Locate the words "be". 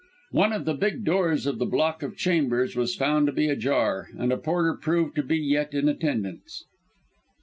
3.31-3.49, 5.23-5.37